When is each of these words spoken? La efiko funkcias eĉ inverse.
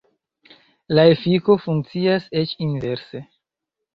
La 0.99 1.03
efiko 1.09 1.57
funkcias 1.67 2.27
eĉ 2.41 2.57
inverse. 2.69 3.25